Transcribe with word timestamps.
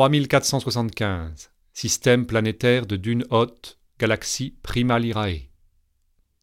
3475. 0.00 1.50
Système 1.74 2.24
planétaire 2.24 2.86
de 2.86 2.96
Dune 2.96 3.26
Haute, 3.28 3.78
galaxie 3.98 4.56
Prima 4.62 4.98
Lirae. 4.98 5.50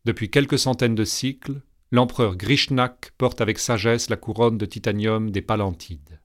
Depuis 0.06 0.30
quelques 0.30 0.60
centaines 0.60 0.94
de 0.94 1.04
cycles, 1.04 1.64
l'empereur 1.90 2.36
Grishnak 2.36 3.14
porte 3.18 3.42
avec 3.42 3.58
sagesse 3.58 4.12
la 4.12 4.16
couronne 4.16 4.60
de 4.60 4.68
titanium 4.68 5.32
des 5.32 5.42
Palantides. 5.42 6.22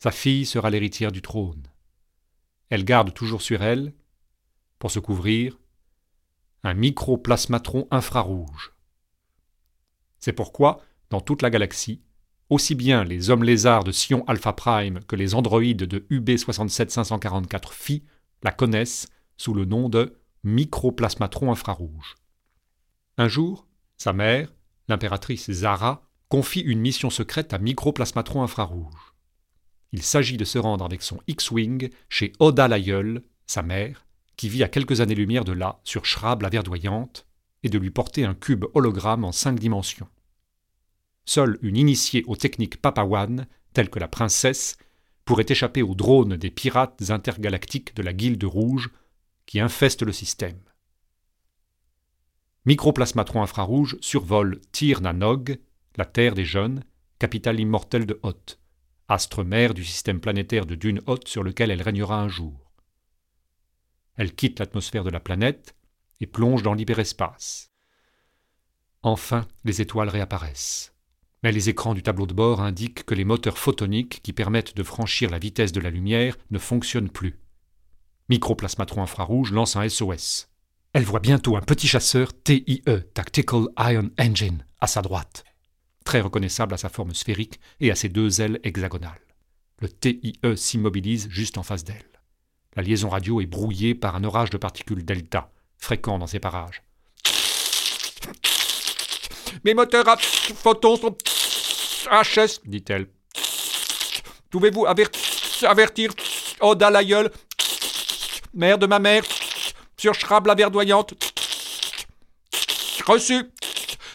Sa 0.00 0.10
fille 0.10 0.44
sera 0.44 0.70
l'héritière 0.70 1.12
du 1.12 1.22
trône. 1.22 1.68
Elle 2.68 2.84
garde 2.84 3.14
toujours 3.14 3.42
sur 3.42 3.62
elle, 3.62 3.92
pour 4.80 4.90
se 4.90 4.98
couvrir, 4.98 5.56
un 6.64 6.74
microplasmatron 6.74 7.86
infrarouge. 7.92 8.72
C'est 10.18 10.32
pourquoi, 10.32 10.80
dans 11.10 11.20
toute 11.20 11.42
la 11.42 11.50
galaxie, 11.50 12.02
aussi 12.50 12.74
bien 12.74 13.04
les 13.04 13.30
hommes 13.30 13.44
lézards 13.44 13.84
de 13.84 13.92
Sion 13.92 14.24
Alpha 14.26 14.52
Prime 14.52 15.00
que 15.06 15.16
les 15.16 15.34
androïdes 15.34 15.84
de 15.84 16.00
UB67544 16.10 17.72
Phi 17.72 18.04
la 18.42 18.50
connaissent 18.50 19.08
sous 19.36 19.54
le 19.54 19.64
nom 19.64 19.88
de 19.88 20.14
microplasmatron 20.44 21.52
infrarouge. 21.52 22.16
Un 23.16 23.28
jour, 23.28 23.66
sa 23.96 24.12
mère, 24.12 24.52
l'impératrice 24.88 25.50
Zara, 25.50 26.02
confie 26.28 26.60
une 26.60 26.80
mission 26.80 27.10
secrète 27.10 27.52
à 27.54 27.58
microplasmatron 27.58 28.42
infrarouge. 28.42 29.14
Il 29.92 30.02
s'agit 30.02 30.36
de 30.36 30.44
se 30.44 30.58
rendre 30.58 30.84
avec 30.84 31.02
son 31.02 31.20
X-Wing 31.26 31.90
chez 32.08 32.32
Oda 32.38 32.68
l'aïeul, 32.68 33.22
sa 33.46 33.62
mère, 33.62 34.06
qui 34.36 34.48
vit 34.48 34.62
à 34.62 34.68
quelques 34.68 35.00
années-lumière 35.00 35.44
de 35.44 35.52
là, 35.52 35.80
sur 35.84 36.06
Shrab 36.06 36.42
la 36.42 36.48
verdoyante, 36.48 37.26
et 37.62 37.68
de 37.68 37.78
lui 37.78 37.90
porter 37.90 38.24
un 38.24 38.34
cube 38.34 38.64
hologramme 38.74 39.24
en 39.24 39.32
cinq 39.32 39.58
dimensions. 39.58 40.08
Seule 41.32 41.60
une 41.62 41.76
initiée 41.76 42.24
aux 42.26 42.34
techniques 42.34 42.82
papawan, 42.82 43.46
telle 43.72 43.88
que 43.88 44.00
la 44.00 44.08
princesse, 44.08 44.76
pourrait 45.24 45.46
échapper 45.48 45.80
aux 45.80 45.94
drones 45.94 46.36
des 46.36 46.50
pirates 46.50 47.08
intergalactiques 47.08 47.94
de 47.94 48.02
la 48.02 48.12
Guilde 48.12 48.42
Rouge 48.42 48.90
qui 49.46 49.60
infestent 49.60 50.02
le 50.02 50.10
système. 50.10 50.58
Microplasmatron 52.64 53.42
infrarouge 53.42 53.96
survole 54.00 54.60
Tir 54.72 55.02
Nanog, 55.02 55.60
la 55.94 56.04
Terre 56.04 56.34
des 56.34 56.44
Jeunes, 56.44 56.82
capitale 57.20 57.60
immortelle 57.60 58.06
de 58.06 58.18
Hoth, 58.24 58.58
astre 59.06 59.44
mère 59.44 59.72
du 59.72 59.84
système 59.84 60.20
planétaire 60.20 60.66
de 60.66 60.74
Dune 60.74 61.00
Hoth 61.06 61.28
sur 61.28 61.44
lequel 61.44 61.70
elle 61.70 61.82
régnera 61.82 62.20
un 62.20 62.28
jour. 62.28 62.72
Elle 64.16 64.34
quitte 64.34 64.58
l'atmosphère 64.58 65.04
de 65.04 65.10
la 65.10 65.20
planète 65.20 65.76
et 66.18 66.26
plonge 66.26 66.64
dans 66.64 66.74
l'hyperespace. 66.74 67.70
Enfin, 69.02 69.46
les 69.62 69.80
étoiles 69.80 70.08
réapparaissent. 70.08 70.92
Mais 71.42 71.52
les 71.52 71.68
écrans 71.68 71.94
du 71.94 72.02
tableau 72.02 72.26
de 72.26 72.34
bord 72.34 72.60
indiquent 72.60 73.04
que 73.04 73.14
les 73.14 73.24
moteurs 73.24 73.58
photoniques 73.58 74.20
qui 74.22 74.32
permettent 74.32 74.76
de 74.76 74.82
franchir 74.82 75.30
la 75.30 75.38
vitesse 75.38 75.72
de 75.72 75.80
la 75.80 75.90
lumière 75.90 76.36
ne 76.50 76.58
fonctionnent 76.58 77.08
plus. 77.08 77.38
Microplasmatron 78.28 79.02
infrarouge 79.02 79.52
lance 79.52 79.76
un 79.76 79.88
SOS. 79.88 80.48
Elle 80.92 81.04
voit 81.04 81.20
bientôt 81.20 81.56
un 81.56 81.62
petit 81.62 81.88
chasseur 81.88 82.32
TIE, 82.42 82.82
Tactical 83.14 83.66
Ion 83.78 84.10
Engine, 84.18 84.66
à 84.80 84.86
sa 84.86 85.02
droite, 85.02 85.44
très 86.04 86.20
reconnaissable 86.20 86.74
à 86.74 86.76
sa 86.76 86.88
forme 86.88 87.14
sphérique 87.14 87.60
et 87.80 87.90
à 87.90 87.94
ses 87.94 88.08
deux 88.08 88.40
ailes 88.40 88.60
hexagonales. 88.64 89.20
Le 89.80 89.88
TIE 89.88 90.38
s'immobilise 90.56 91.28
juste 91.30 91.58
en 91.58 91.62
face 91.62 91.84
d'elle. 91.84 92.04
La 92.76 92.82
liaison 92.82 93.08
radio 93.08 93.40
est 93.40 93.46
brouillée 93.46 93.94
par 93.94 94.14
un 94.14 94.24
orage 94.24 94.50
de 94.50 94.58
particules 94.58 95.04
delta, 95.04 95.52
fréquent 95.78 96.18
dans 96.18 96.26
ces 96.26 96.38
parages. 96.38 96.82
Mes 99.64 99.74
moteurs 99.74 100.08
à 100.08 100.16
photons 100.16 100.96
sont 100.96 101.16
HS, 102.10 102.60
dit-elle. 102.64 103.08
Pouvez-vous 104.50 104.86
avertir 104.86 106.10
Oda 106.60 106.90
l'aïeul, 106.90 107.30
mère 108.52 108.78
de 108.78 108.86
ma 108.86 108.98
mère, 108.98 109.22
sur 109.96 110.12
la 110.46 110.54
verdoyante 110.54 111.14
Reçu. 113.06 113.50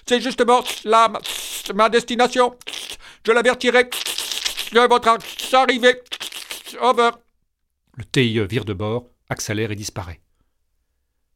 C'est 0.07 0.21
justement 0.21 0.63
là 0.83 1.11
ma, 1.73 1.89
destination. 1.89 2.55
Je 3.25 3.31
l'avertirai 3.31 3.85
de 3.85 4.87
votre 4.87 5.17
arrivée. 5.53 6.01
Over. 6.81 7.11
Le 7.95 8.03
TIE 8.03 8.45
vire 8.47 8.65
de 8.65 8.73
bord, 8.73 9.07
accélère 9.29 9.71
et 9.71 9.75
disparaît. 9.75 10.21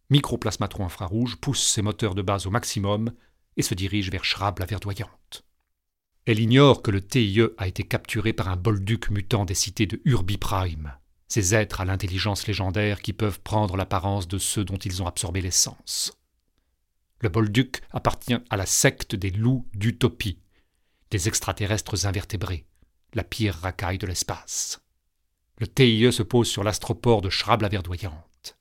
Microplasmatron 0.10 0.86
infrarouge 0.86 1.38
pousse 1.38 1.66
ses 1.66 1.82
moteurs 1.82 2.16
de 2.16 2.22
base 2.22 2.46
au 2.48 2.50
maximum 2.50 3.12
et 3.58 3.62
se 3.62 3.74
dirige 3.74 4.12
vers 4.12 4.26
Shrab 4.26 4.60
la 4.60 4.66
verdoyante. 4.66 5.44
Elle 6.26 6.40
ignore 6.40 6.82
que 6.82 6.92
le 6.92 7.02
TIE 7.02 7.42
a 7.58 7.68
été 7.68 7.84
capturé 7.84 8.34
par 8.34 8.50
un 8.50 8.56
bolduc 8.56 9.10
mutant 9.10 9.46
des 9.46 9.56
cités 9.56 9.88
de 9.88 10.02
Urbi 10.06 10.38
Prime, 10.38 10.94
ces 11.28 11.56
êtres 11.56 11.82
à 11.82 11.86
l'intelligence 11.86 12.48
légendaire 12.48 13.02
qui 13.02 13.14
peuvent 13.14 13.40
prendre 13.42 13.78
l'apparence 13.78 14.28
de 14.28 14.38
ceux 14.38 14.64
dont 14.64 14.78
ils 14.78 15.02
ont 15.02 15.08
absorbé 15.08 15.42
l'essence. 15.42 16.14
Le 17.22 17.30
bolduc 17.30 17.82
appartient 17.92 18.38
à 18.50 18.58
la 18.58 18.66
secte 18.66 19.16
des 19.16 19.32
loups 19.32 19.68
d'Utopie, 19.74 20.40
des 21.12 21.28
extraterrestres 21.28 22.06
invertébrés, 22.06 22.66
la 23.14 23.24
pire 23.24 23.56
racaille 23.56 23.98
de 23.98 24.08
l'espace. 24.08 24.82
Le 25.60 25.68
TIE 25.68 26.14
se 26.14 26.24
pose 26.24 26.48
sur 26.48 26.64
l'astroport 26.64 27.22
de 27.22 27.30
Shrab 27.30 27.62
la 27.62 27.70
verdoyante. 27.70 28.58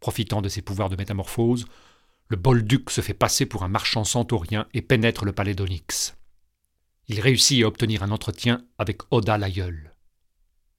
Profitant 0.00 0.42
de 0.42 0.48
ses 0.48 0.60
pouvoirs 0.60 0.90
de 0.90 0.96
métamorphose, 0.96 1.66
le 2.28 2.36
Bolduc 2.36 2.90
se 2.90 3.00
fait 3.00 3.14
passer 3.14 3.46
pour 3.46 3.62
un 3.62 3.68
marchand 3.68 4.04
centaurien 4.04 4.66
et 4.74 4.82
pénètre 4.82 5.24
le 5.24 5.32
palais 5.32 5.54
d'Onyx. 5.54 6.16
Il 7.08 7.20
réussit 7.20 7.62
à 7.62 7.68
obtenir 7.68 8.02
un 8.02 8.10
entretien 8.10 8.64
avec 8.78 9.02
Oda 9.12 9.38
l'aïeul. 9.38 9.92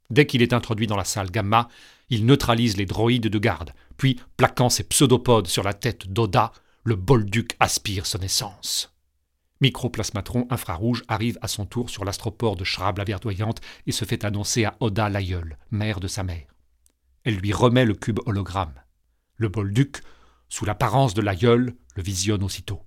Dès 0.09 0.25
qu'il 0.25 0.41
est 0.41 0.53
introduit 0.53 0.87
dans 0.87 0.97
la 0.97 1.05
salle 1.05 1.31
Gamma, 1.31 1.69
il 2.09 2.25
neutralise 2.25 2.77
les 2.77 2.85
droïdes 2.85 3.27
de 3.27 3.39
garde, 3.39 3.73
puis, 3.97 4.19
plaquant 4.37 4.69
ses 4.69 4.83
pseudopodes 4.83 5.47
sur 5.47 5.63
la 5.63 5.73
tête 5.73 6.07
d'Oda, 6.07 6.51
le 6.83 6.95
Bolduc 6.95 7.55
aspire 7.59 8.05
son 8.05 8.19
essence. 8.19 8.93
Microplasmatron 9.59 10.47
infrarouge 10.49 11.03
arrive 11.07 11.39
à 11.41 11.47
son 11.47 11.65
tour 11.65 11.89
sur 11.89 12.05
l'astroport 12.05 12.55
de 12.55 12.63
Shrab 12.63 12.99
la 12.99 13.03
verdoyante 13.03 13.59
et 13.87 13.91
se 13.91 14.05
fait 14.05 14.23
annoncer 14.23 14.65
à 14.65 14.75
Oda 14.79 15.09
l'aïeul, 15.09 15.57
mère 15.71 15.99
de 15.99 16.07
sa 16.07 16.23
mère. 16.23 16.47
Elle 17.23 17.37
lui 17.37 17.51
remet 17.51 17.85
le 17.85 17.95
cube 17.95 18.19
hologramme. 18.25 18.75
Le 19.35 19.49
Bolduc 19.49 20.01
sous 20.49 20.65
l'apparence 20.65 21.13
de 21.13 21.21
l'aïeul, 21.21 21.75
le 21.95 22.03
visionne 22.03 22.43
aussitôt. 22.43 22.81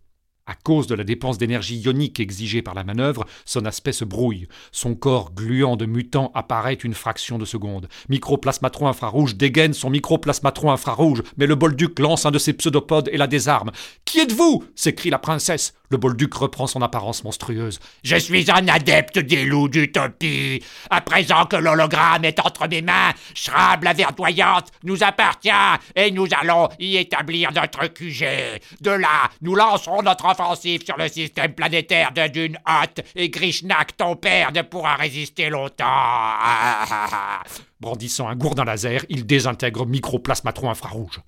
À 0.51 0.55
cause 0.55 0.89
de 0.89 0.97
la 0.97 1.05
dépense 1.05 1.39
d'énergie 1.39 1.79
ionique 1.79 2.19
exigée 2.19 2.61
par 2.61 2.75
la 2.75 2.83
manœuvre, 2.83 3.25
son 3.45 3.65
aspect 3.67 3.93
se 3.93 4.05
brouille. 4.05 4.49
Son 4.73 4.97
corps 4.97 5.33
gluant 5.33 5.77
de 5.77 5.87
mutant 5.87 6.33
apparaît 6.35 6.75
une 6.75 6.95
fraction 6.95 7.39
de 7.39 7.45
seconde. 7.45 7.89
Microplasmatron 8.09 8.89
infrarouge 8.89 9.37
dégaine 9.37 9.75
son 9.75 9.91
microplasmatron 9.91 10.73
infrarouge, 10.73 11.23
mais 11.37 11.47
le 11.47 11.55
bolduc 11.55 12.01
lance 12.01 12.27
un 12.27 12.33
de 12.33 12.39
ses 12.39 12.53
pseudopodes 12.53 13.09
et 13.13 13.17
la 13.17 13.29
désarme. 13.29 13.71
Qui 14.05 14.19
êtes-vous? 14.19 14.65
s'écrie 14.75 15.11
la 15.11 15.21
princesse. 15.21 15.75
Le 15.91 15.97
bolduc 15.97 16.33
reprend 16.35 16.69
son 16.69 16.83
apparence 16.83 17.25
monstrueuse. 17.25 17.81
Je 18.05 18.15
suis 18.15 18.49
un 18.49 18.69
adepte 18.69 19.19
des 19.19 19.45
loups 19.45 19.69
d'Utopie. 19.69 20.63
À 20.89 21.01
présent 21.01 21.47
que 21.47 21.57
l'hologramme 21.57 22.25
est 22.25 22.39
entre 22.39 22.69
mes 22.69 22.81
mains, 22.81 23.11
Shrab 23.35 23.83
la 23.83 23.93
verdoyante 23.93 24.69
nous 24.85 25.03
appartient 25.03 25.51
et 25.97 26.13
nous 26.13 26.29
allons 26.41 26.69
y 26.79 26.97
établir 26.97 27.51
notre 27.53 27.89
QG. 27.89 28.61
De 28.81 28.91
là, 28.93 29.31
nous 29.43 29.57
lancerons 29.57 30.03
notre 30.03 30.27
offensive 30.27 30.85
sur 30.85 30.97
le 30.97 31.09
système 31.09 31.55
planétaire 31.55 32.13
de 32.13 32.29
Dune 32.29 32.59
Hot 32.69 33.03
et 33.17 33.29
Grishnak, 33.29 33.97
ton 33.97 34.15
père, 34.15 34.53
ne 34.53 34.63
pourra 34.63 34.95
résister 34.95 35.51
longtemps. 35.51 35.85
Brandissant 37.81 38.29
un 38.29 38.37
gourdin 38.37 38.65
laser, 38.65 39.05
il 39.09 39.27
désintègre 39.27 39.87
microplasmatron 39.87 40.71
infrarouge. 40.71 41.21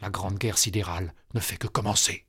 La 0.00 0.08
grande 0.08 0.38
guerre 0.38 0.56
sidérale 0.56 1.12
ne 1.34 1.40
fait 1.40 1.56
que 1.56 1.66
commencer. 1.66 2.24